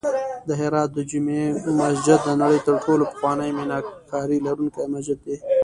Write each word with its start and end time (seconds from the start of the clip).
د 0.47 0.49
هرات 0.61 0.89
د 0.93 0.99
جمعې 1.11 1.45
مسجد 1.79 2.19
د 2.23 2.29
نړۍ 2.41 2.59
تر 2.67 2.75
ټولو 2.85 3.03
پخوانی 3.11 3.49
میناکاري 3.57 4.37
لرونکی 4.47 4.83
مسجد 4.93 5.17
دی 5.25 5.35